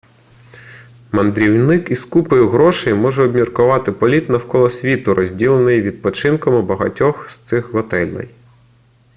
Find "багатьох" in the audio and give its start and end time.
6.61-7.25